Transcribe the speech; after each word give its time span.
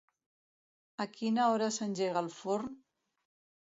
A 1.05 1.07
quina 1.19 1.47
hora 1.51 1.71
s'engega 1.79 2.27
el 2.27 2.35
forn? 2.43 2.77